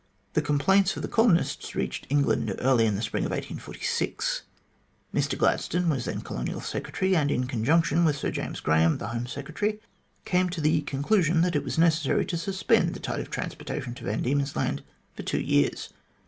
The 0.33 0.41
complaints 0.41 0.95
of 0.95 1.03
the 1.03 1.07
colonists 1.07 1.75
reached 1.75 2.07
England 2.09 2.55
early 2.57 2.87
in 2.87 2.95
the 2.95 3.03
spring 3.03 3.23
of 3.23 3.29
1846. 3.29 4.41
Mr 5.13 5.37
Gladstone 5.37 5.89
was 5.89 6.05
then 6.05 6.21
Colonial 6.21 6.59
Secretary, 6.59 7.15
and 7.15 7.29
in 7.29 7.45
conjunction 7.45 8.03
with 8.03 8.17
Sir 8.17 8.31
James 8.31 8.61
Graham, 8.61 8.97
the 8.97 9.09
Home 9.09 9.27
Secretary, 9.27 9.79
came 10.25 10.49
to 10.49 10.59
the 10.59 10.81
conclusion 10.81 11.41
that 11.41 11.55
it 11.55 11.63
was 11.63 11.77
necessary 11.77 12.25
to 12.25 12.37
suspend 12.37 12.95
the 12.95 12.99
tide 12.99 13.19
of 13.19 13.29
transportation 13.29 13.93
to 13.93 14.05
Van 14.05 14.23
Diemen's 14.23 14.55
Land 14.55 14.81
for 15.15 15.21
two 15.21 15.39
years. 15.39 15.89